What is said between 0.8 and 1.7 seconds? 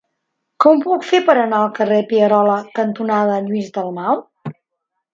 puc fer per anar al